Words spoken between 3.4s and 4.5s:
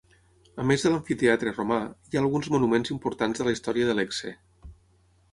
de la història de Lecce.